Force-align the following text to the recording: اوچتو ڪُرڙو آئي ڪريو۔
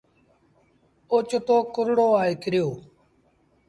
اوچتو 1.13 1.57
ڪُرڙو 1.73 2.07
آئي 2.21 2.33
ڪريو۔ 2.43 2.67